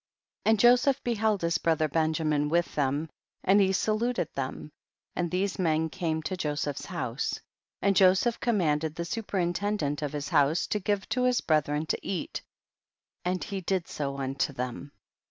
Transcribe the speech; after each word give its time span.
2. 0.45 0.49
And 0.49 0.59
Joseph 0.59 1.03
beheld 1.03 1.43
his 1.43 1.59
brother 1.59 1.87
Benjamin 1.87 2.49
with 2.49 2.73
them 2.73 3.07
and 3.43 3.61
he 3.61 3.71
saluted 3.71 4.29
them, 4.33 4.71
and 5.15 5.29
these 5.29 5.59
men 5.59 5.89
came 5.91 6.23
to 6.23 6.35
Jo 6.35 6.55
seph's 6.55 6.87
house. 6.87 7.33
3. 7.35 7.41
And 7.83 7.95
Joseph 7.95 8.39
commanded 8.39 8.95
the 8.95 9.05
superintendant 9.05 10.01
of 10.01 10.13
his 10.13 10.29
house 10.29 10.65
to 10.69 10.79
give 10.79 11.07
to 11.09 11.25
his 11.25 11.41
brethren 11.41 11.85
to 11.85 12.03
eat, 12.03 12.41
and 13.23 13.43
he 13.43 13.61
did 13.61 13.87
so 13.87 14.17
unto 14.17 14.51
them. 14.51 14.91